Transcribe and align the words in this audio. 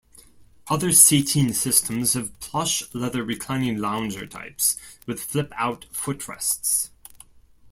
Other 0.67 0.93
seating 0.93 1.53
systems 1.53 2.13
have 2.15 2.39
plush 2.39 2.91
leather 2.91 3.23
reclining 3.23 3.77
lounger 3.77 4.25
types, 4.25 4.75
with 5.05 5.21
flip-out 5.21 5.85
footrests. 5.93 6.89